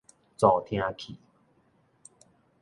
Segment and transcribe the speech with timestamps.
[0.35, 1.15] 助聽器